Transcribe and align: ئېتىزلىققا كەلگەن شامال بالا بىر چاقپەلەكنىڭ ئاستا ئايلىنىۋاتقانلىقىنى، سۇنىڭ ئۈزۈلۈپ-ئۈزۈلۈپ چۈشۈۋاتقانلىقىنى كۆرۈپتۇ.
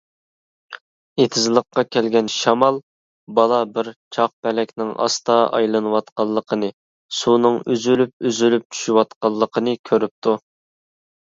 ئېتىزلىققا 1.23 1.81
كەلگەن 1.95 2.29
شامال 2.35 2.79
بالا 3.39 3.59
بىر 3.75 3.89
چاقپەلەكنىڭ 4.17 4.89
ئاستا 5.05 5.35
ئايلىنىۋاتقانلىقىنى، 5.59 6.71
سۇنىڭ 7.19 7.59
ئۈزۈلۈپ-ئۈزۈلۈپ 7.75 8.65
چۈشۈۋاتقانلىقىنى 8.79 9.77
كۆرۈپتۇ. 9.91 10.35